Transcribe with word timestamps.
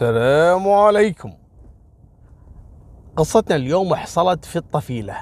السلام 0.00 0.68
عليكم. 0.68 1.32
قصتنا 3.16 3.56
اليوم 3.56 3.94
حصلت 3.94 4.44
في 4.44 4.56
الطفيلة. 4.56 5.16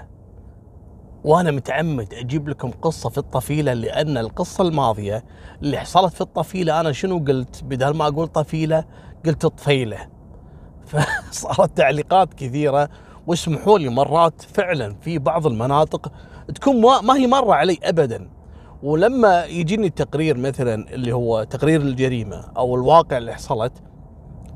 وأنا 1.25 1.51
متعمد 1.51 2.15
أجيب 2.15 2.49
لكم 2.49 2.71
قصة 2.71 3.11
في 3.11 3.19
الطفيلة 3.19 3.73
لأن 3.73 4.19
القصة 4.19 4.69
الماضية 4.69 5.25
اللي 5.63 5.79
حصلت 5.79 6.15
في 6.15 6.21
الطفيلة 6.21 6.81
أنا 6.81 6.93
شنو 6.93 7.19
قلت؟ 7.19 7.65
بدل 7.65 7.97
ما 7.97 8.07
أقول 8.07 8.27
طفيلة 8.27 8.85
قلت 9.27 9.47
طفيلة. 9.47 9.99
فصارت 10.87 11.77
تعليقات 11.77 12.35
كثيرة 12.35 12.89
واسمحوا 13.27 13.79
لي 13.79 13.89
مرات 13.89 14.43
فعلا 14.43 14.95
في 15.01 15.19
بعض 15.19 15.47
المناطق 15.47 16.13
تكون 16.55 16.81
ما, 16.81 17.17
هي 17.17 17.27
مرة 17.27 17.55
علي 17.55 17.79
أبدا. 17.83 18.31
ولما 18.83 19.45
يجيني 19.45 19.87
التقرير 19.87 20.37
مثلا 20.37 20.95
اللي 20.95 21.13
هو 21.13 21.43
تقرير 21.43 21.81
الجريمة 21.81 22.45
أو 22.57 22.75
الواقع 22.75 23.19
اللي 23.19 23.35
حصلت 23.35 23.73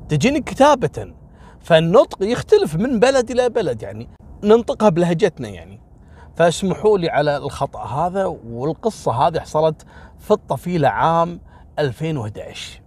تجيني 0.09 0.41
كتابة. 0.41 1.15
فالنطق 1.61 2.23
يختلف 2.23 2.77
من 2.77 3.01
بلد 3.01 3.31
إلى 3.31 3.49
بلد 3.49 3.83
يعني 3.83 4.09
ننطقها 4.45 4.89
بلهجتنا 4.89 5.49
يعني. 5.49 5.81
فاسمحوا 6.37 6.99
لي 6.99 7.09
على 7.11 7.37
الخطأ 7.37 7.85
هذا 7.85 8.25
والقصة 8.27 9.13
هذه 9.13 9.41
حصلت 9.41 9.83
في 10.19 10.31
الطفيلة 10.31 10.89
عام 10.89 11.41
2011 11.79 12.81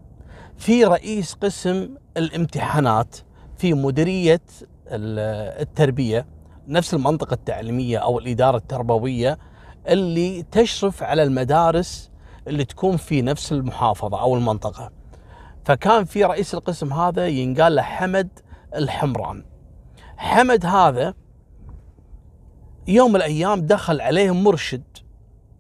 في 0.57 0.83
رئيس 0.83 1.33
قسم 1.33 1.89
الامتحانات 2.17 3.15
في 3.57 3.73
مديرية 3.73 4.41
التربية 4.91 6.25
نفس 6.67 6.93
المنطقة 6.93 7.33
التعليمية 7.33 7.97
أو 7.97 8.19
الإدارة 8.19 8.57
التربوية 8.57 9.37
اللي 9.87 10.43
تشرف 10.51 11.03
على 11.03 11.23
المدارس 11.23 12.11
اللي 12.47 12.65
تكون 12.65 12.97
في 12.97 13.21
نفس 13.21 13.51
المحافظة 13.51 14.21
أو 14.21 14.35
المنطقة. 14.35 14.91
فكان 15.65 16.05
في 16.05 16.23
رئيس 16.23 16.53
القسم 16.53 16.93
هذا 16.93 17.27
ينقال 17.27 17.75
له 17.75 17.81
حمد 17.81 18.39
الحمران. 18.75 19.45
حمد 20.17 20.65
هذا 20.65 21.13
يوم 22.87 23.09
من 23.09 23.15
الأيام 23.15 23.61
دخل 23.61 24.01
عليه 24.01 24.33
مرشد 24.33 24.83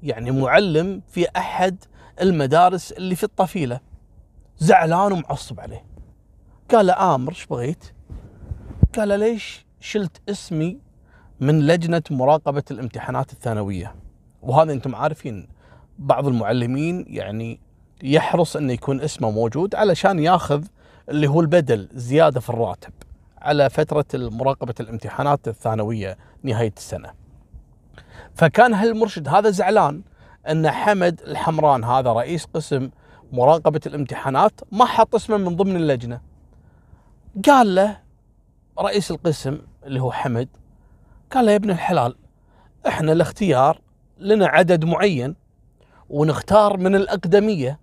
يعني 0.03 0.31
معلم 0.31 1.01
في 1.07 1.27
أحد 1.37 1.83
المدارس 2.21 2.91
اللي 2.91 3.15
في 3.15 3.23
الطفيلة. 3.23 3.79
زعلان 4.57 5.11
ومعصب 5.11 5.59
عليه. 5.59 5.85
قال 6.71 6.85
له 6.85 7.15
آمر 7.15 7.31
إيش 7.31 7.45
بغيت؟ 7.45 7.83
قال 8.95 9.09
له 9.09 9.15
ليش 9.15 9.65
شلت 9.79 10.21
اسمي 10.29 10.79
من 11.39 11.67
لجنة 11.67 12.03
مراقبة 12.11 12.63
الامتحانات 12.71 13.33
الثانوية؟ 13.33 13.95
وهذا 14.41 14.73
أنتم 14.73 14.95
عارفين 14.95 15.47
بعض 15.99 16.27
المعلمين 16.27 17.05
يعني 17.07 17.64
يحرص 18.03 18.55
انه 18.55 18.73
يكون 18.73 19.01
اسمه 19.01 19.31
موجود 19.31 19.75
علشان 19.75 20.19
ياخذ 20.19 20.65
اللي 21.09 21.27
هو 21.27 21.41
البدل 21.41 21.89
زيادة 21.93 22.39
في 22.39 22.49
الراتب 22.49 22.93
على 23.37 23.69
فترة 23.69 24.05
مراقبة 24.13 24.73
الامتحانات 24.79 25.47
الثانوية 25.47 26.17
نهاية 26.43 26.73
السنة. 26.77 27.11
فكان 28.35 28.73
هالمرشد 28.73 29.27
هذا 29.27 29.49
زعلان 29.49 30.01
أن 30.49 30.69
حمد 30.71 31.21
الحمران 31.27 31.83
هذا 31.83 32.13
رئيس 32.13 32.45
قسم 32.45 32.89
مراقبة 33.31 33.81
الامتحانات 33.85 34.61
ما 34.71 34.85
حط 34.85 35.15
اسمه 35.15 35.37
من 35.37 35.55
ضمن 35.55 35.75
اللجنة. 35.75 36.21
قال 37.45 37.75
له 37.75 37.97
رئيس 38.79 39.11
القسم 39.11 39.59
اللي 39.85 40.01
هو 40.01 40.11
حمد 40.11 40.47
قال 41.31 41.45
له 41.45 41.51
يا 41.51 41.55
ابن 41.55 41.69
الحلال 41.69 42.15
إحنا 42.87 43.11
الاختيار 43.11 43.81
لنا 44.17 44.47
عدد 44.47 44.85
معين 44.85 45.35
ونختار 46.09 46.77
من 46.77 46.95
الأقدمية 46.95 47.79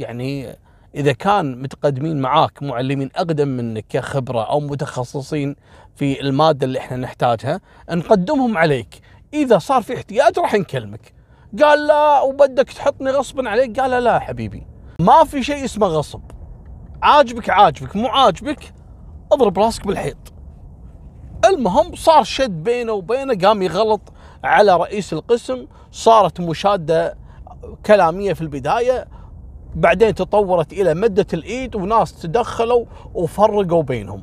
يعني 0.00 0.56
إذا 0.94 1.12
كان 1.12 1.62
متقدمين 1.62 2.20
معاك 2.20 2.62
معلمين 2.62 3.10
أقدم 3.16 3.48
منك 3.48 3.84
كخبرة 3.88 4.42
أو 4.42 4.60
متخصصين 4.60 5.56
في 5.96 6.20
المادة 6.20 6.66
اللي 6.66 6.78
إحنا 6.78 6.96
نحتاجها 6.96 7.60
نقدمهم 7.90 8.58
عليك. 8.58 9.00
إذا 9.34 9.58
صار 9.58 9.82
في 9.82 9.96
احتياج 9.96 10.38
راح 10.38 10.54
نكلمك. 10.54 11.14
قال 11.62 11.86
لا 11.86 12.20
وبدك 12.20 12.72
تحطني 12.72 13.10
غصبا 13.10 13.50
عليك 13.50 13.80
قال 13.80 14.04
لا 14.04 14.18
حبيبي. 14.18 14.66
ما 15.00 15.24
في 15.24 15.42
شيء 15.42 15.64
اسمه 15.64 15.86
غصب. 15.86 16.22
عاجبك 17.02 17.50
عاجبك 17.50 17.96
مو 17.96 18.08
عاجبك 18.08 18.74
اضرب 19.32 19.58
راسك 19.58 19.86
بالحيط. 19.86 20.32
المهم 21.44 21.94
صار 21.94 22.24
شد 22.24 22.62
بينه 22.62 22.92
وبينه 22.92 23.34
قام 23.34 23.62
يغلط 23.62 24.00
على 24.44 24.76
رئيس 24.76 25.12
القسم 25.12 25.66
صارت 25.92 26.40
مشادة 26.40 27.18
كلامية 27.86 28.32
في 28.32 28.40
البداية. 28.40 29.19
بعدين 29.74 30.14
تطورت 30.14 30.72
إلى 30.72 30.94
مده 30.94 31.26
الإيد 31.34 31.76
وناس 31.76 32.22
تدخلوا 32.22 32.84
وفرقوا 33.14 33.82
بينهم. 33.82 34.22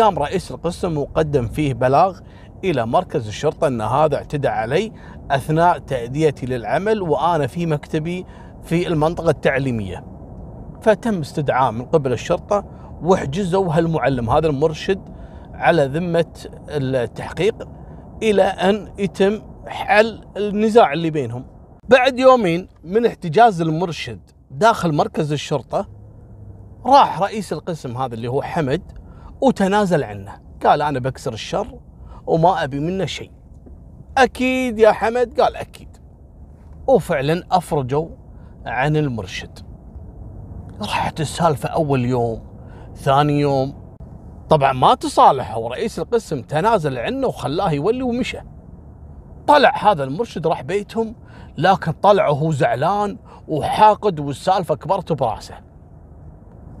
قام 0.00 0.18
رئيس 0.18 0.50
القسم 0.50 0.98
وقدم 0.98 1.48
فيه 1.48 1.74
بلاغ 1.74 2.18
إلى 2.64 2.86
مركز 2.86 3.28
الشرطة 3.28 3.66
أن 3.66 3.80
هذا 3.80 4.16
اعتدى 4.16 4.48
علي 4.48 4.92
أثناء 5.30 5.78
تأديتي 5.78 6.46
للعمل 6.46 7.02
وأنا 7.02 7.46
في 7.46 7.66
مكتبي 7.66 8.26
في 8.62 8.88
المنطقة 8.88 9.30
التعليمية. 9.30 10.04
فتم 10.82 11.20
استدعاء 11.20 11.72
من 11.72 11.84
قبل 11.84 12.12
الشرطة 12.12 12.64
وحجزوا 13.02 13.72
هالمعلم 13.72 14.30
هذا 14.30 14.46
المرشد 14.46 15.00
على 15.54 15.86
ذمة 15.86 16.26
التحقيق 16.68 17.68
إلى 18.22 18.42
أن 18.42 18.88
يتم 18.98 19.42
حل 19.66 20.20
النزاع 20.36 20.92
اللي 20.92 21.10
بينهم. 21.10 21.44
بعد 21.88 22.18
يومين 22.18 22.68
من 22.84 23.06
احتجاز 23.06 23.60
المرشد 23.60 24.20
داخل 24.54 24.92
مركز 24.92 25.32
الشرطة 25.32 25.88
راح 26.86 27.20
رئيس 27.22 27.52
القسم 27.52 27.96
هذا 27.96 28.14
اللي 28.14 28.28
هو 28.28 28.42
حمد 28.42 28.82
وتنازل 29.40 30.04
عنه. 30.04 30.32
قال 30.64 30.82
أنا 30.82 30.98
بكسر 30.98 31.32
الشر 31.32 31.78
وما 32.26 32.64
أبي 32.64 32.80
منه 32.80 33.04
شيء. 33.04 33.30
أكيد 34.18 34.78
يا 34.78 34.92
حمد؟ 34.92 35.40
قال 35.40 35.56
أكيد. 35.56 35.96
وفعلا 36.86 37.44
أفرجوا 37.52 38.08
عن 38.66 38.96
المرشد. 38.96 39.58
راحت 40.80 41.20
السالفة 41.20 41.68
أول 41.68 42.04
يوم 42.04 42.42
ثاني 42.94 43.40
يوم. 43.40 43.94
طبعا 44.48 44.72
ما 44.72 44.94
تصالحوا 44.94 45.68
رئيس 45.68 45.98
القسم 45.98 46.42
تنازل 46.42 46.98
عنه 46.98 47.26
وخلاه 47.26 47.72
يولي 47.72 48.02
ومشى. 48.02 48.38
طلع 49.46 49.76
هذا 49.76 50.04
المرشد 50.04 50.46
راح 50.46 50.62
بيتهم 50.62 51.14
لكن 51.58 51.92
طلع 51.92 52.28
وهو 52.28 52.52
زعلان 52.52 53.18
وحاقد 53.48 54.20
والسالفة 54.20 54.74
كبرت 54.74 55.12
براسه. 55.12 55.54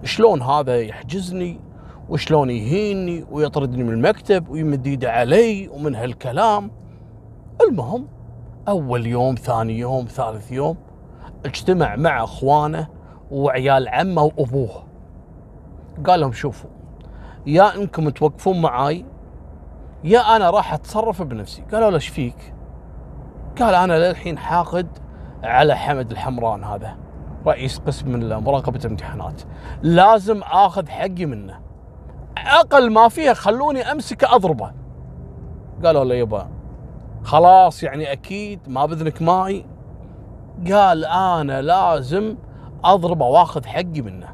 شلون 0.04 0.42
هذا 0.42 0.80
يحجزني 0.80 1.60
وشلون 2.08 2.50
يهيني 2.50 3.26
ويطردني 3.30 3.82
من 3.82 3.92
المكتب 3.92 4.48
ويمد 4.48 4.86
ايده 4.86 5.12
علي 5.12 5.68
ومن 5.68 5.94
هالكلام. 5.94 6.70
المهم 7.68 8.08
أول 8.68 9.06
يوم 9.06 9.34
ثاني 9.34 9.78
يوم 9.78 10.04
ثالث 10.04 10.52
يوم 10.52 10.76
اجتمع 11.44 11.96
مع 11.96 12.24
أخوانه 12.24 12.88
وعيال 13.30 13.88
عمه 13.88 14.22
وأبوه. 14.22 14.84
قال 16.06 16.20
لهم 16.20 16.32
شوفوا 16.32 16.70
يا 17.46 17.76
إنكم 17.76 18.08
توقفون 18.08 18.62
معاي 18.62 19.04
يا 20.04 20.36
أنا 20.36 20.50
راح 20.50 20.74
أتصرف 20.74 21.22
بنفسي 21.22 21.62
قالوا 21.72 21.90
له 21.90 21.94
إيش 21.94 22.08
فيك 22.08 22.54
قال 23.58 23.74
أنا 23.74 24.08
للحين 24.08 24.38
حاقد 24.38 24.88
على 25.44 25.76
حمد 25.76 26.10
الحمران 26.10 26.64
هذا. 26.64 26.96
رئيس 27.46 27.78
قسم 27.78 28.20
مراقبة 28.44 28.80
الامتحانات. 28.84 29.42
لازم 29.82 30.42
آخذ 30.42 30.88
حقي 30.88 31.26
منه. 31.26 31.60
أقل 32.38 32.92
ما 32.92 33.08
فيها 33.08 33.34
خلوني 33.34 33.92
امسكه 33.92 34.34
أضربه. 34.34 34.72
قالوا 35.84 36.04
له 36.04 36.14
يبا 36.14 36.48
خلاص 37.22 37.82
يعني 37.82 38.12
أكيد 38.12 38.60
ما 38.68 38.86
بإذنك 38.86 39.22
معي 39.22 39.66
قال 40.72 41.04
أنا 41.04 41.62
لازم 41.62 42.36
أضربه 42.84 43.26
وأخذ 43.26 43.66
حقي 43.66 44.00
منه. 44.00 44.28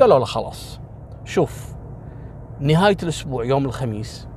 قالوا 0.00 0.18
له 0.18 0.24
خلاص. 0.24 0.80
شوف 1.24 1.74
نهاية 2.60 2.96
الأسبوع 3.02 3.44
يوم 3.44 3.64
الخميس 3.64 4.28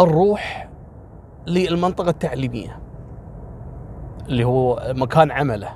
نروح 0.00 0.68
للمنطقة 1.46 2.10
التعليمية. 2.10 2.83
اللي 4.28 4.44
هو 4.44 4.92
مكان 4.96 5.30
عمله 5.30 5.68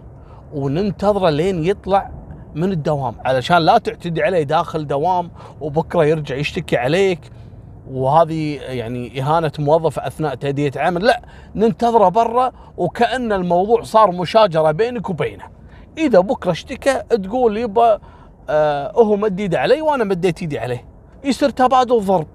وننتظره 0.55 1.31
لين 1.31 1.65
يطلع 1.65 2.11
من 2.55 2.73
الدوام. 2.73 3.15
علشان 3.25 3.59
لا 3.59 3.79
تعتدي 3.79 4.23
عليه 4.23 4.43
داخل 4.43 4.87
دوام 4.87 5.31
وبكرة 5.61 6.05
يرجع 6.05 6.37
يشتكي 6.37 6.77
عليك 6.77 7.21
وهذه 7.91 8.61
يعني 8.61 9.21
إهانة 9.21 9.53
موظف 9.59 9.99
أثناء 9.99 10.35
تاديه 10.35 10.71
عمل. 10.77 11.05
لا 11.05 11.23
ننتظره 11.55 12.09
برا 12.09 12.53
وكأن 12.77 13.33
الموضوع 13.33 13.83
صار 13.83 14.13
مشاجرة 14.13 14.71
بينك 14.71 15.11
وبينه. 15.11 15.45
إذا 15.99 16.21
بكرة 16.21 16.51
اشتكى 16.51 16.95
تقول 16.95 17.57
يبا 17.57 17.99
آه 18.51 18.93
هو 18.93 19.17
مد 19.17 19.41
ايده 19.41 19.61
علي 19.61 19.83
وأنا 19.83 20.05
مديت 20.05 20.41
ايدي 20.41 20.59
عليه. 20.59 20.85
يصير 21.25 21.51
تبادل 21.51 22.01
ضرب. 22.01 22.27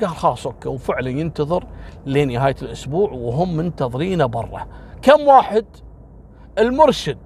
قال 0.00 0.08
خلاص 0.08 0.46
أوكي. 0.46 0.68
وفعلا 0.68 1.10
ينتظر 1.10 1.64
لين 2.06 2.32
نهاية 2.32 2.56
الأسبوع 2.62 3.10
وهم 3.12 3.56
منتظرينه 3.56 4.26
برا. 4.26 4.66
كم 5.02 5.20
واحد؟ 5.20 5.66
المرشد. 6.58 7.18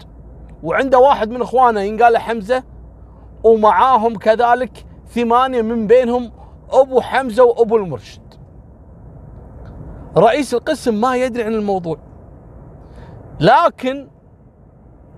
وعنده 0.62 0.98
واحد 0.98 1.30
من 1.30 1.42
إخوانه 1.42 1.80
ينقال 1.80 2.18
حمزة 2.18 2.62
ومعاهم 3.44 4.18
كذلك 4.18 4.84
ثمانية 5.06 5.62
من 5.62 5.86
بينهم 5.86 6.32
أبو 6.70 7.00
حمزة 7.00 7.44
وأبو 7.44 7.76
المرشد. 7.76 8.22
رئيس 10.16 10.54
القسم 10.54 11.00
ما 11.00 11.16
يدري 11.16 11.44
عن 11.44 11.54
الموضوع. 11.54 11.98
لكن 13.40 14.08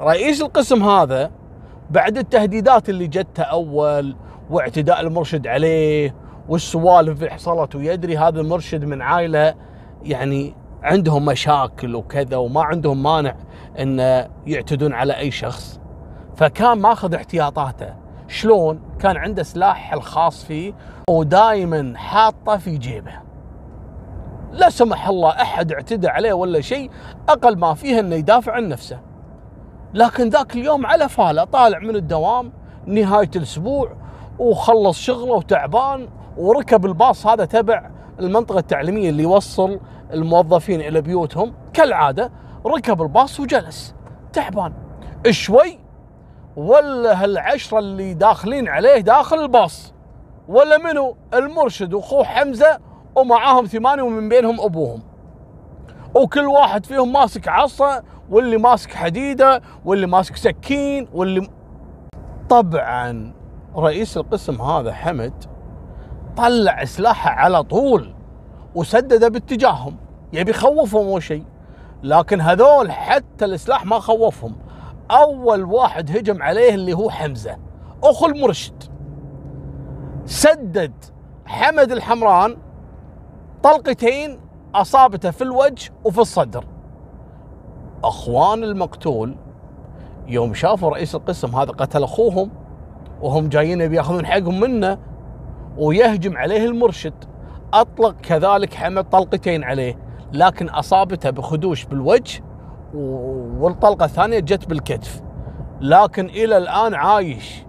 رئيس 0.00 0.42
القسم 0.42 0.82
هذا 0.82 1.30
بعد 1.90 2.18
التهديدات 2.18 2.88
اللي 2.88 3.06
جته 3.06 3.42
أول 3.42 4.16
واعتداء 4.50 5.00
المرشد 5.00 5.46
عليه 5.46 6.14
والسوالف 6.48 7.18
اللي 7.18 7.30
حصلت 7.30 7.74
ويدري 7.74 8.16
هذا 8.16 8.40
المرشد 8.40 8.84
من 8.84 9.02
عائلة 9.02 9.54
يعني 10.02 10.54
عندهم 10.84 11.25
مشاكل 11.25 11.94
وكذا 11.94 12.36
وما 12.36 12.62
عندهم 12.62 13.02
مانع 13.02 13.34
إن 13.78 13.98
يعتدون 14.46 14.92
على 14.92 15.16
أي 15.16 15.31
شخص. 15.31 15.81
فكان 16.36 16.78
ماخذ 16.78 17.14
احتياطاته. 17.14 17.94
شلون؟ 18.28 18.81
كان 18.98 19.16
عنده 19.16 19.42
سلاح 19.42 19.92
الخاص 19.92 20.44
فيه 20.44 20.75
ودائما 21.10 21.98
حاطه 21.98 22.56
في 22.56 22.76
جيبه. 22.76 23.12
لا 24.52 24.70
سمح 24.70 25.08
الله 25.08 25.31
أحد 25.31 25.72
اعتدى 25.72 26.08
عليه 26.08 26.32
ولا 26.32 26.60
شيء 26.60 26.90
أقل 27.28 27.56
ما 27.56 27.75
فيه 27.75 28.00
إنه 28.00 28.14
يدافع 28.14 28.52
عن 28.52 28.69
نفسه. 28.69 29.00
لكن 29.94 30.28
ذاك 30.28 30.54
اليوم 30.54 30.86
على 30.86 31.08
فاله 31.08 31.44
طالع 31.44 31.78
من 31.78 31.96
الدوام 31.96 32.52
نهاية 32.86 33.31
الأسبوع 33.36 33.96
وخلص 34.38 34.98
شغله 34.98 35.32
وتعبان 35.32 36.08
وركب 36.36 36.86
الباص. 36.86 37.26
هذا 37.26 37.44
تبع 37.44 37.90
المنطقة 38.20 38.58
التعليمية 38.58 39.10
اللي 39.10 39.22
يوصل 39.22 39.81
الموظفين 40.12 40.80
إلى 40.80 41.00
بيوتهم. 41.00 41.54
كالعادة 41.72 42.32
ركب 42.66 43.02
الباص 43.02 43.40
وجلس. 43.40 43.94
تعبان. 44.32 44.72
شوي. 45.30 45.78
ولا 46.56 47.24
هالعشرة 47.24 47.78
اللي 47.78 48.14
داخلين 48.14 48.68
عليه 48.68 49.00
داخل 49.00 49.36
الباص. 49.36 49.94
ولا 50.48 50.78
منو. 50.78 51.16
المرشد 51.34 51.94
وأخوه 51.94 52.24
حمزة 52.24 52.78
ومعاهم 53.16 53.66
ثمانية 53.66 54.02
ومن 54.02 54.28
بينهم 54.28 54.60
أبوهم. 54.60 55.02
وكل 56.14 56.46
واحد 56.46 56.86
فيهم 56.86 57.12
ماسك 57.12 57.48
عصا 57.48 58.02
واللي 58.30 58.56
ماسك 58.56 58.94
حديدة 58.94 59.62
واللي 59.84 60.06
ماسك 60.06 60.36
سكين 60.36 61.08
واللي 61.12 61.48
طبعا 62.48 63.34
رئيس 63.76 64.16
القسم 64.16 64.62
هذا 64.62 64.92
حمد 64.92 65.44
طلع 66.36 66.84
سلاحه 66.84 67.30
على 67.30 67.62
طول. 67.62 68.14
وسدده 68.74 69.28
باتجاههم. 69.28 69.96
يبي 70.32 70.50
يخوفهم 70.50 71.06
أو 71.06 71.20
شيء. 71.20 71.44
لكن 72.02 72.40
هذول 72.40 72.92
حتى 72.92 73.44
السلاح 73.44 73.86
ما 73.86 73.98
خوفهم. 73.98 74.56
أول 75.10 75.64
واحد 75.64 76.16
هجم 76.16 76.42
عليه 76.42 76.74
اللي 76.74 76.92
هو 76.92 77.10
حمزة. 77.10 77.56
أخو 78.02 78.26
المرشد. 78.26 78.82
سدد 80.26 80.92
حمد 81.46 81.92
الحمران 81.92 82.56
طلقتين 83.62 84.40
أصابته 84.74 85.30
في 85.30 85.42
الوجه 85.42 85.92
وفي 86.04 86.18
الصدر. 86.18 86.64
أخوان 88.04 88.64
المقتول 88.64 89.36
يوم 90.26 90.54
شافوا 90.54 90.90
رئيس 90.90 91.14
القسم 91.14 91.56
هذا 91.56 91.72
قتل 91.72 92.02
أخوهم 92.02 92.50
وهم 93.22 93.48
جايين 93.48 93.88
بياخذون 93.88 94.26
حقهم 94.26 94.60
منه 94.60 94.98
ويهجم 95.78 96.36
عليه 96.36 96.64
المرشد. 96.64 97.33
أطلق 97.80 98.14
كذلك 98.22 98.74
حمد 98.74 99.04
طلقتين 99.04 99.64
عليه 99.64 99.98
لكن 100.32 100.68
أصابته 100.68 101.30
بخدوش 101.30 101.84
بالوجه 101.84 102.42
والطلقة 103.60 104.04
الثانية 104.04 104.38
جت 104.38 104.68
بالكتف. 104.68 105.22
لكن 105.80 106.26
إلى 106.26 106.56
الآن 106.56 106.94
عايش. 106.94 107.64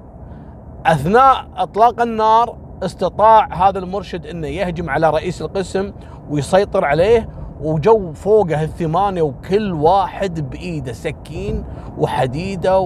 أثناء 0.85 1.47
إطلاق 1.57 2.01
النار 2.01 2.57
استطاع 2.83 3.53
هذا 3.53 3.79
المرشد 3.79 4.25
إنه 4.25 4.47
يهجم 4.47 4.89
على 4.89 5.09
رئيس 5.09 5.41
القسم 5.41 5.93
ويسيطر 6.29 6.85
عليه 6.85 7.29
وجو 7.61 8.13
فوقه 8.13 8.63
الثمانية 8.63 9.21
وكل 9.21 9.73
واحد 9.73 10.49
بإيده 10.49 10.93
سكين 10.93 11.63
وحديدة 11.97 12.79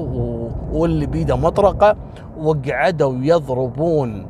واللي 0.71 1.05
بإيده 1.05 1.35
مطرقة 1.35 1.95
وقعدوا 2.37 3.13
يضربون 3.21 4.27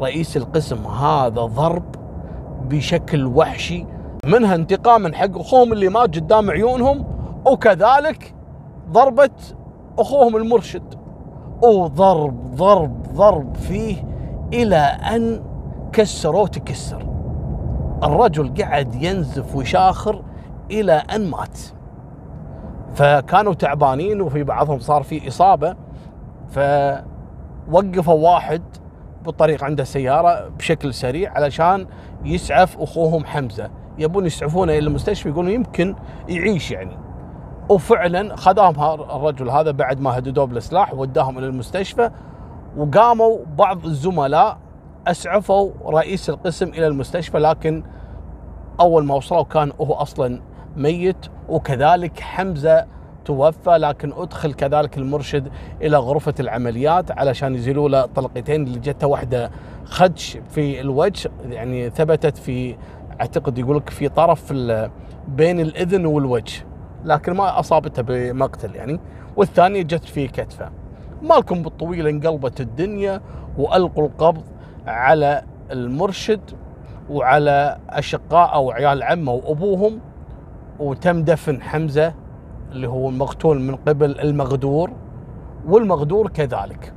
رئيس 0.00 0.36
القسم 0.36 0.86
هذا 0.86 1.42
ضرب 1.42 1.97
بشكل 2.68 3.26
وحشي. 3.26 3.86
منها 4.24 4.54
انتقاما 4.54 5.16
حق 5.16 5.38
أخوهم 5.38 5.72
اللي 5.72 5.88
مات 5.88 6.14
قدام 6.16 6.50
عيونهم 6.50 7.04
وكذلك 7.46 8.34
ضربة 8.90 9.30
أخوهم 9.98 10.36
المرشد. 10.36 10.94
وضرب 11.62 12.54
ضرب 12.54 13.02
ضرب 13.02 13.54
فيه 13.54 14.04
إلى 14.52 14.76
أن 14.76 15.42
كسروه 15.92 16.46
تكسر 16.46 17.06
الرجل 18.02 18.62
قعد 18.62 18.94
ينزف 18.94 19.56
ويشاخر 19.56 20.22
إلى 20.70 20.92
أن 20.92 21.30
مات. 21.30 21.58
فكانوا 22.94 23.54
تعبانين 23.54 24.20
وفي 24.20 24.44
بعضهم 24.44 24.78
صار 24.78 25.02
في 25.02 25.28
إصابة. 25.28 25.76
فوقفوا 26.48 28.14
واحد 28.30 28.62
بالطريق 29.24 29.64
عنده 29.64 29.84
سيارة 29.84 30.48
بشكل 30.48 30.94
سريع 30.94 31.32
علشان 31.32 31.86
يسعف 32.24 32.78
أخوهم 32.78 33.24
حمزة. 33.24 33.70
يبون 33.98 34.26
يسعفونه 34.26 34.72
إلى 34.72 34.86
المستشفى 34.86 35.28
يقولون 35.28 35.52
يمكن 35.52 35.94
يعيش 36.28 36.70
يعني. 36.70 36.96
وفعلا 37.68 38.36
خذاهم 38.36 39.00
الرجل 39.00 39.50
هذا 39.50 39.70
بعد 39.70 40.00
ما 40.00 40.18
هددوه 40.18 40.44
بالسلاح 40.44 40.94
وداهم 40.94 41.38
إلى 41.38 41.46
المستشفى 41.46 42.10
وقاموا 42.76 43.38
بعض 43.58 43.84
الزملاء 43.84 44.58
أسعفوا 45.06 45.70
رئيس 45.86 46.30
القسم 46.30 46.68
إلى 46.68 46.86
المستشفى 46.86 47.38
لكن 47.38 47.82
أول 48.80 49.04
ما 49.04 49.14
وصلوا 49.14 49.42
كان 49.42 49.72
هو 49.80 49.94
أصلا 49.94 50.40
ميت 50.76 51.26
وكذلك 51.48 52.20
حمزة 52.20 52.86
توفى 53.28 53.70
لكن 53.70 54.12
أدخل 54.16 54.54
كذلك 54.54 54.98
المرشد 54.98 55.48
إلى 55.82 55.96
غرفة 55.96 56.34
العمليات 56.40 57.10
علشان 57.10 57.54
يزيلوا 57.54 57.88
له 57.88 58.06
طلقتين 58.06 58.62
اللي 58.62 58.78
جته 58.78 59.06
واحدة 59.06 59.50
خدش 59.84 60.38
في 60.50 60.80
الوجه 60.80 61.30
يعني 61.50 61.90
ثبتت 61.90 62.36
في 62.36 62.76
أعتقد 63.20 63.58
يقول 63.58 63.76
لك 63.76 63.90
في 63.90 64.08
طرف 64.08 64.52
بين 65.28 65.60
الإذن 65.60 66.06
والوجه 66.06 66.64
لكن 67.04 67.32
ما 67.32 67.60
أصابته 67.60 68.02
بمقتل 68.02 68.74
يعني. 68.74 69.00
والثانية 69.36 69.82
جت 69.82 70.04
في 70.04 70.28
كتفه. 70.28 70.70
مالكم 71.22 71.62
بالطويل 71.62 72.06
انقلبت 72.06 72.60
الدنيا 72.60 73.20
وألقوا 73.58 74.06
القبض 74.06 74.42
على 74.86 75.42
المرشد 75.70 76.40
وعلى 77.10 77.78
أشقاء 77.90 78.54
أو 78.54 78.70
عيال 78.70 79.02
عمه 79.02 79.32
وأبوهم 79.32 80.00
وتم 80.78 81.22
دفن 81.22 81.62
حمزة 81.62 82.14
اللي 82.72 82.88
هو 82.88 83.08
المقتول 83.08 83.60
من 83.60 83.76
قبل 83.76 84.20
المغدور 84.20 84.90
والمغدور 85.68 86.28
كذلك. 86.28 86.92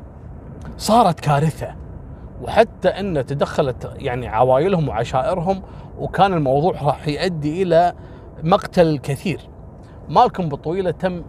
صارت 0.78 1.20
كارثة 1.20 1.76
وحتى 2.42 2.90
إن 2.90 3.26
تدخلت 3.26 3.94
يعني 3.96 4.28
عوائلهم 4.28 4.88
وعشائرهم 4.88 5.62
وكان 6.00 6.34
الموضوع 6.34 6.72
راح 6.82 7.08
يؤدي 7.08 7.64
إلى 7.64 7.94
مقتل 8.44 8.98
كثير. 8.98 9.42
مالكم 10.10 10.50
بالطويله 10.50 10.92
تم 10.92 11.24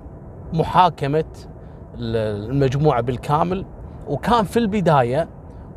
محاكمة 0.53 1.25
المجموعة 1.99 3.01
بالكامل 3.01 3.65
وكان 4.09 4.45
في 4.45 4.59
البداية 4.59 5.29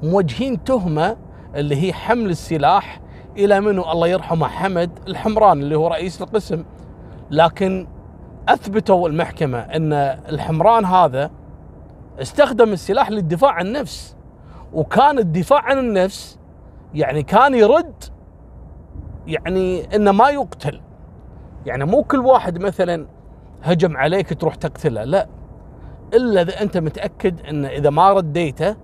موجهين 0.03 0.63
تهمة 0.63 1.17
اللي 1.55 1.75
هي 1.75 1.93
حمل 1.93 2.29
السلاح 2.29 3.01
إلى 3.37 3.61
منو؟ 3.61 3.91
الله 3.91 4.07
يرحمه 4.07 4.47
حمد 4.47 4.89
الحمران 5.07 5.59
اللي 5.61 5.75
هو 5.75 5.87
رئيس 5.87 6.21
القسم. 6.21 6.63
لكن 7.31 7.87
أثبتوا 8.49 9.09
المحكمة 9.09 9.59
إن 9.59 9.93
الحمران 10.29 10.85
هذا 10.85 11.31
استخدم 12.21 12.73
السلاح 12.73 13.11
للدفاع 13.11 13.51
عن 13.51 13.67
النفس. 13.67 14.15
وكان 14.73 15.19
الدفاع 15.19 15.61
عن 15.61 15.77
النفس 15.77 16.39
يعني 16.93 17.23
كان 17.23 17.53
يرد 17.53 18.03
يعني 19.27 19.95
إنه 19.95 20.11
ما 20.11 20.29
يقتل. 20.29 20.81
يعني 21.65 21.85
مو 21.85 22.03
كل 22.03 22.19
واحد 22.19 22.57
مثلا 22.57 23.05
هجم 23.63 23.97
عليك 23.97 24.33
تروح 24.41 24.55
تقتله 24.55 25.03
لا. 25.03 25.27
إلا 26.13 26.41
إذا 26.41 26.61
أنت 26.61 26.77
متأكد 26.77 27.45
انه 27.47 27.67
إذا 27.67 27.89
ما 27.89 28.13
رديته 28.13 28.75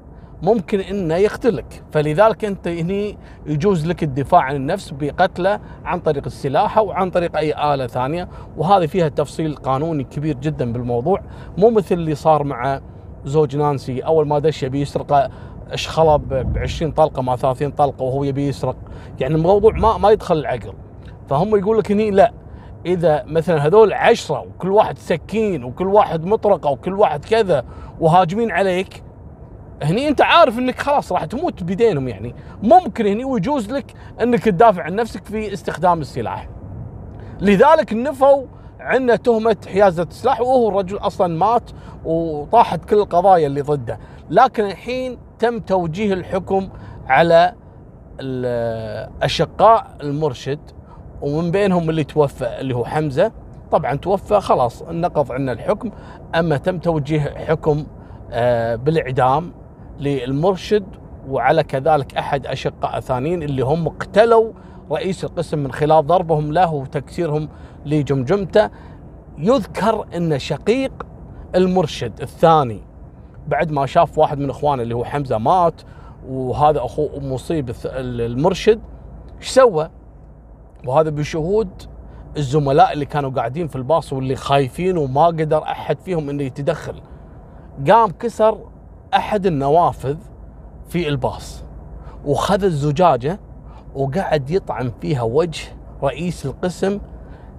ممكن 0.44 0.80
إنه 0.80 1.16
يقتلك 1.16 1.84
فلذلك 1.92 2.46
أنت 2.46 2.68
هني 2.68 3.18
يجوز 3.46 3.88
لك 3.88 4.04
الدفاع 4.04 4.42
عن 4.42 4.56
النفس 4.56 4.92
بقتله 4.92 5.60
عن 5.86 6.00
طريق 6.00 6.24
السلاح 6.26 6.78
أو 6.78 6.92
عن 6.92 7.10
طريق 7.10 7.38
أي 7.38 7.74
آلة 7.74 7.88
ثانية. 7.88 8.30
وهذه 8.58 8.86
فيها 8.86 9.10
تفصيل 9.10 9.56
قانوني 9.56 10.04
كبير 10.04 10.36
جدا 10.36 10.74
بالموضوع. 10.74 11.22
مو 11.58 11.70
مثل 11.70 11.96
اللي 11.96 12.16
صار 12.16 12.44
مع 12.44 12.82
زوج 13.26 13.56
نانسي. 13.56 14.00
أول 14.00 14.28
ما 14.28 14.40
دش 14.40 14.64
يبي 14.64 14.82
يسرق 14.82 15.30
اشخله 15.72 16.16
ب 16.16 16.58
20 16.58 16.92
طلقة 16.92 17.22
مع 17.22 17.36
30 17.36 17.72
طلقة 17.72 18.04
وهو 18.04 18.24
يبي 18.24 18.48
يسرق. 18.48 18.76
يعني 19.20 19.36
الموضوع 19.36 19.72
ما 19.72 19.98
ما 19.98 20.12
يدخل 20.12 20.38
العقل. 20.38 20.74
فهم 21.30 21.56
يقول 21.56 21.78
لك 21.78 21.92
هني 21.92 22.12
لا. 22.12 22.32
إذا 22.86 23.24
مثلا 23.28 23.68
هذول 23.68 23.94
عشرة 23.94 24.40
وكل 24.40 24.72
واحد 24.72 24.98
سكين 24.98 25.64
وكل 25.64 25.88
واحد 25.88 26.26
مطرقة 26.26 26.70
وكل 26.70 26.94
واحد 26.94 27.26
كذا 27.26 27.66
وهاجمين 28.00 28.52
عليك 28.52 29.04
هني 29.84 30.08
انت 30.08 30.22
عارف 30.22 30.60
انك 30.60 30.80
خلاص 30.80 31.12
راح 31.12 31.26
تموت 31.26 31.64
بيدينهم 31.64 32.08
يعني. 32.08 32.36
ممكن 32.64 33.06
هني 33.06 33.26
ويجوز 33.26 33.72
لك 33.72 33.94
انك 34.22 34.44
تدافع 34.44 34.84
عن 34.84 34.96
نفسك 34.96 35.26
في 35.26 35.54
استخدام 35.54 36.02
السلاح. 36.02 36.50
لذلك 37.42 37.94
نفوا 37.94 38.44
عندنا 38.80 39.16
تهمة 39.16 39.58
حيازة 39.68 40.04
السلاح 40.04 40.42
وهو 40.42 40.70
الرجل 40.70 40.98
أصلا 40.98 41.38
مات 41.38 41.72
وطاحت 42.06 42.86
كل 42.86 42.96
القضايا 42.96 43.48
اللي 43.48 43.62
ضده. 43.62 44.00
لكن 44.30 44.66
الحين 44.66 45.18
تم 45.40 45.60
توجيه 45.60 46.14
الحكم 46.14 46.70
على 47.08 47.54
أشقاء 49.22 49.98
المرشد 50.04 50.60
ومن 51.22 51.52
بينهم 51.52 51.90
اللي 51.90 52.04
توفى 52.04 52.60
اللي 52.60 52.76
هو 52.76 52.86
حمزة. 52.86 53.32
طبعا 53.72 53.96
توفى 53.96 54.40
خلاص 54.40 54.84
نقض 54.84 55.32
عنا 55.32 55.52
الحكم. 55.52 55.92
أما 56.36 56.58
تم 56.58 56.80
توجيه 56.80 57.20
حكم 57.20 57.86
آه، 58.32 58.76
بالإعدام 58.76 59.54
للمرشد 60.02 60.86
وعلى 61.30 61.64
كذلك 61.64 62.18
أحد 62.18 62.48
أشقاء 62.48 63.00
ثانيين 63.00 63.44
اللي 63.44 63.62
هم 63.62 63.88
اقتلوا 63.88 64.52
رئيس 64.92 65.24
القسم 65.24 65.60
من 65.60 65.72
خلال 65.72 66.08
ضربهم 66.08 66.54
له 66.54 66.74
وتكسيرهم 66.74 67.50
لجمجمته 67.86 68.70
يذكر 69.38 70.06
إن 70.16 70.40
شقيق 70.40 71.06
المرشد 71.56 72.22
الثاني 72.22 72.82
بعد 73.48 73.72
ما 73.72 73.86
شاف 73.86 74.18
واحد 74.18 74.40
من 74.40 74.50
إخوانه 74.50 74.84
اللي 74.84 74.96
هو 74.96 75.04
حمزة 75.04 75.38
مات 75.38 75.82
وهذا 76.28 76.86
اخوه 76.86 77.20
مصيب 77.20 77.72
المرشد 77.86 78.82
إيش 79.38 79.50
سوى؟ 79.50 79.90
وهذا 80.88 81.10
بشهود 81.10 81.70
الزملاء 82.38 82.94
اللي 82.94 83.06
كانوا 83.06 83.30
قاعدين 83.30 83.68
في 83.68 83.76
الباص 83.76 84.14
واللي 84.14 84.36
خايفين 84.36 84.98
وما 84.98 85.26
قدر 85.26 85.64
أحد 85.64 86.00
فيهم 86.00 86.30
إنه 86.30 86.44
يتدخل 86.44 87.02
قام 87.90 88.12
كسر 88.12 88.58
أحد 89.14 89.46
النوافذ 89.46 90.18
في 90.90 91.08
الباص 91.10 91.64
وخذ 92.26 92.64
الزجاجة 92.64 93.40
وقعد 93.96 94.50
يطعن 94.50 94.92
فيها 95.02 95.22
وجه 95.22 95.68
رئيس 96.04 96.46
القسم 96.46 97.00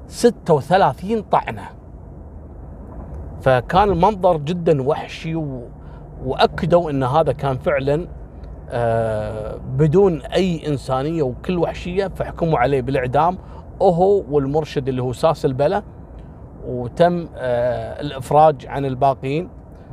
36 0.06 1.22
طعنة. 1.22 1.62
فكان 3.40 3.88
المنظر 3.90 4.36
جدا 4.36 4.82
وحشي 4.82 5.34
و... 5.34 5.62
وأكدوا 6.24 6.90
إن 6.90 7.02
هذا 7.02 7.32
كان 7.32 7.58
فعلا 7.58 8.06
آه 8.70 9.56
بدون 9.56 10.20
أي 10.22 10.68
إنسانية 10.68 11.22
وكل 11.22 11.58
وحشية 11.58 12.06
فحكموا 12.06 12.58
عليه 12.58 12.80
بالإعدام. 12.82 13.38
وهو 13.80 14.22
والمرشد 14.30 14.88
اللي 14.88 15.02
هو 15.02 15.12
ساس 15.12 15.44
البلا 15.44 15.82
وتم 16.66 17.28
آه 17.36 18.00
الإفراج 18.00 18.66
عن 18.66 18.84
الباقيين. 18.84 19.48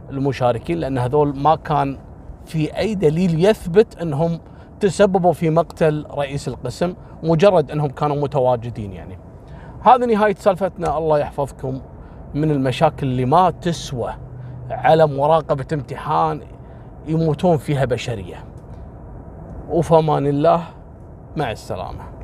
المشاركين 0.10 0.78
لأن 0.78 0.98
هذول 0.98 1.38
ما 1.38 1.56
كان 1.56 1.98
في 2.46 2.78
أي 2.78 2.96
دليل 2.96 3.46
يثبت 3.46 4.01
إنهم 4.01 4.39
تسببوا 4.80 5.34
في 5.34 5.50
مقتل 5.50 6.06
رئيس 6.12 6.48
القسم 6.48 6.94
مجرد 7.24 7.72
إنهم 7.72 7.88
كانوا 7.88 8.16
متواجدين 8.16 8.94
يعني. 8.94 9.18
هذه 9.82 10.06
نهاية 10.06 10.36
سالفتنا. 10.36 10.98
الله 10.98 11.20
يحفظكم 11.20 11.82
من 12.34 12.51
المشاكل 12.51 13.08
اللي 13.08 13.25
ما 13.25 13.50
تسوى 13.50 14.13
على 14.70 15.08
مراقبة 15.08 15.66
امتحان 15.74 16.42
يموتون 17.08 17.58
فيها 17.58 17.86
بشرية. 17.86 18.44
وفمان 19.70 20.28
الله 20.28 20.63
مع 21.38 21.51
السلامة. 21.51 22.19